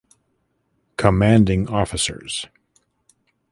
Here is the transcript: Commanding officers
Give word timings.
Commanding 0.97 1.67
officers 1.69 2.47